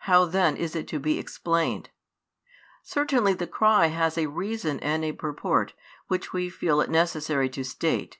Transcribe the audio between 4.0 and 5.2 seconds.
a reason and a